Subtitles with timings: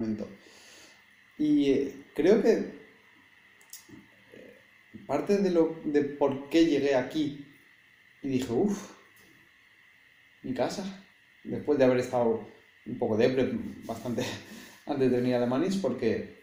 [0.00, 0.28] momento.
[1.38, 2.64] Y eh, creo que eh,
[5.06, 7.46] parte de, lo, de por qué llegué aquí
[8.22, 8.90] y dije, uff,
[10.42, 11.04] mi casa,
[11.44, 12.46] después de haber estado
[12.86, 13.50] un poco depre,
[13.84, 14.24] bastante
[14.86, 16.40] antes de venir a Alemania, porque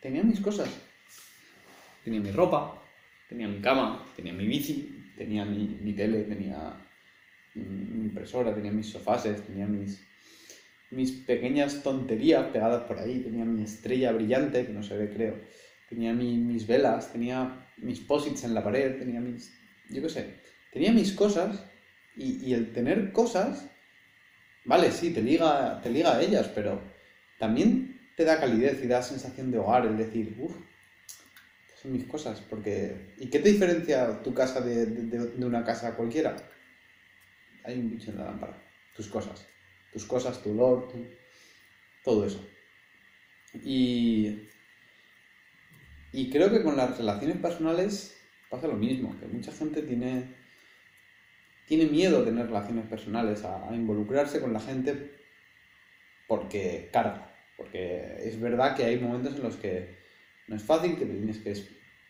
[0.00, 0.68] tenía mis cosas.
[2.04, 2.82] Tenía mi ropa,
[3.28, 6.74] tenía mi cama, tenía mi bici, tenía mi, mi tele, tenía
[7.54, 10.00] mi impresora, tenía mis sofases, tenía mis,
[10.90, 15.34] mis pequeñas tonterías pegadas por ahí, tenía mi estrella brillante, que no se ve creo,
[15.88, 19.52] tenía mis velas, tenía mis posits en la pared, tenía mis,
[19.90, 20.34] yo qué sé,
[20.72, 21.64] tenía mis cosas
[22.16, 23.68] y, y, el tener cosas,
[24.64, 26.80] vale, sí, te liga, te liga a ellas, pero
[27.38, 30.56] también te da calidez y da sensación de hogar, el decir, uff,
[31.80, 33.14] son mis cosas, porque...
[33.18, 36.34] ¿Y qué te diferencia tu casa de, de, de una casa cualquiera?
[37.62, 38.60] Hay un bicho en la lámpara,
[38.96, 39.46] tus cosas
[39.92, 40.88] tus cosas, tu olor,
[42.04, 42.44] todo eso.
[43.64, 44.48] Y,
[46.12, 48.16] y creo que con las relaciones personales
[48.48, 50.34] pasa lo mismo, que mucha gente tiene,
[51.66, 55.12] tiene miedo a tener relaciones personales, a, involucrarse con la gente
[56.26, 59.96] porque carga, porque es verdad que hay momentos en los que
[60.46, 61.52] no es fácil, que te tienes que,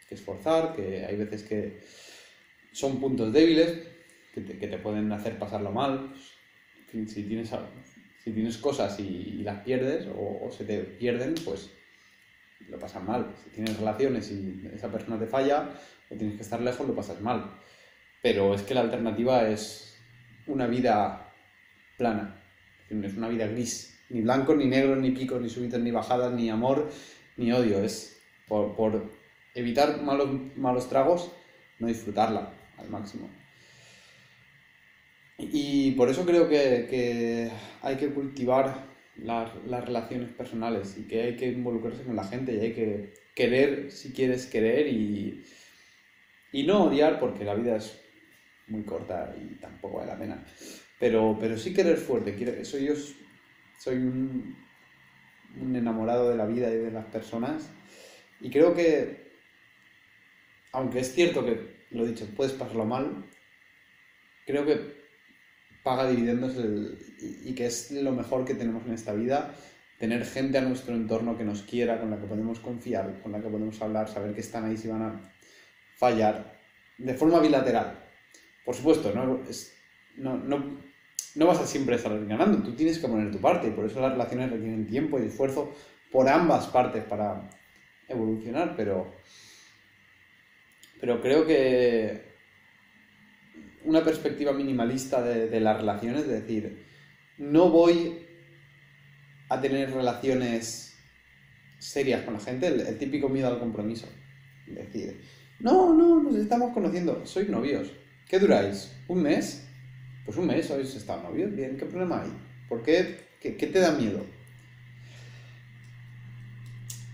[0.08, 1.80] que esforzar, que hay veces que
[2.72, 3.86] son puntos débiles,
[4.34, 6.14] que te, que te pueden hacer pasarlo mal,
[6.90, 7.50] si tienes,
[8.22, 11.70] si tienes cosas y, las pierdes o, se te pierden, pues
[12.68, 13.34] lo pasas mal.
[13.44, 15.70] Si tienes relaciones y esa persona te falla
[16.10, 17.58] o tienes que estar lejos, lo pasas mal.
[18.22, 19.96] Pero es que la alternativa es
[20.46, 21.32] una vida
[21.96, 22.40] plana,
[22.90, 23.94] es una vida gris.
[24.10, 26.90] Ni blanco, ni negro, ni picos, ni subidas, ni bajadas, ni amor,
[27.36, 27.82] ni odio.
[27.82, 29.10] Es por, por
[29.54, 31.30] evitar malos, malos tragos,
[31.78, 33.28] no disfrutarla al máximo.
[35.38, 37.50] Y por eso creo que,
[37.82, 38.84] hay que cultivar
[39.16, 43.92] las, relaciones personales y que hay que involucrarse con la gente y hay que querer
[43.92, 45.44] si quieres querer y,
[46.52, 48.00] y no odiar porque la vida es
[48.66, 50.44] muy corta y tampoco vale la pena.
[50.98, 52.64] Pero, pero sí querer fuerte.
[52.64, 52.94] Soy, yo
[53.78, 54.56] soy un,
[55.60, 57.70] un enamorado de la vida y de las personas
[58.40, 59.30] y creo que,
[60.72, 63.24] aunque es cierto que, lo dicho, puedes pasarlo mal,
[64.46, 64.97] creo que
[65.88, 66.52] paga dividendos
[67.18, 69.54] y, que es lo mejor que tenemos en esta vida,
[69.98, 73.40] tener gente a nuestro entorno que nos quiera, con la que podemos confiar, con la
[73.40, 75.32] que podemos hablar, saber que están ahí si van a
[75.96, 76.58] fallar,
[76.98, 77.98] de forma bilateral.
[78.66, 79.40] Por supuesto, no,
[80.16, 80.78] no, no,
[81.36, 83.98] no vas a siempre estar ganando, tú tienes que poner tu parte y por eso
[84.02, 85.72] las relaciones requieren tiempo y esfuerzo
[86.12, 87.48] por ambas partes para
[88.08, 89.10] evolucionar, pero,
[91.00, 92.28] pero creo que
[93.88, 96.84] una perspectiva minimalista de, las relaciones, es decir,
[97.38, 98.18] no voy
[99.48, 100.94] a tener relaciones
[101.78, 104.06] serias con la gente, el, típico miedo al compromiso.
[104.66, 105.18] Es decir,
[105.60, 107.90] no, no, nos estamos conociendo, sois novios.
[108.28, 108.92] ¿Qué duráis?
[109.08, 109.66] ¿Un mes?
[110.26, 112.30] Pues un mes, habéis estado novios, bien, ¿qué problema hay?
[112.68, 113.20] ¿Por qué?
[113.40, 114.22] ¿Qué, te da miedo?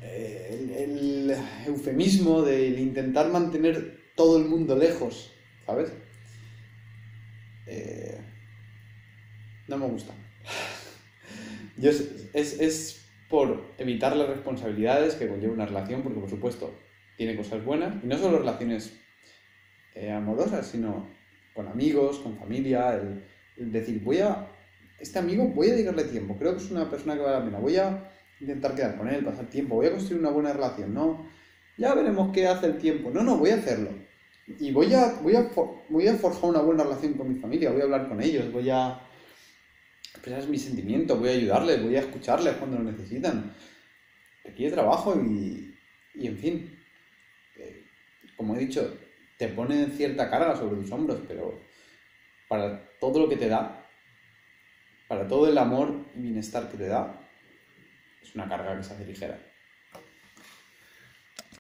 [0.02, 1.36] Eh, el, el
[1.66, 5.32] eufemismo del intentar mantener todo el mundo lejos,
[5.64, 5.92] ¿sabes?
[7.66, 8.20] Eh,
[9.68, 10.12] no me gusta.
[11.76, 16.78] Yo es, por evitar las responsabilidades que conlleva una relación, porque por supuesto
[17.16, 18.92] tiene cosas buenas, y no solo relaciones
[19.94, 21.08] eh, amorosas, sino
[21.54, 23.00] con amigos, con familia,
[23.56, 24.48] decir, voy a,
[24.98, 27.58] este amigo voy a dedicarle tiempo, creo que es una persona que vale la pena,
[27.58, 28.10] voy a
[28.40, 31.28] intentar quedar con él, pasar tiempo, voy a construir una buena relación, no,
[31.78, 34.03] ya veremos qué hace el tiempo, no, no, voy a hacerlo
[34.46, 35.48] y voy a, voy, a,
[35.88, 38.68] voy a forjar una buena relación con mi familia, voy a hablar con ellos, voy
[38.70, 39.00] a
[40.10, 43.54] expresar mis sentimientos, voy a ayudarles, voy a escucharles cuando lo necesitan.
[44.46, 45.74] Aquí hay trabajo y,
[46.14, 46.78] y en fin,
[47.56, 47.84] eh,
[48.36, 48.98] como he dicho,
[49.38, 51.60] te pone cierta carga sobre tus hombros, pero
[52.46, 53.86] para todo lo que te da,
[55.08, 57.18] para todo el amor y bienestar que te da,
[58.22, 59.38] es una carga que se hace ligera.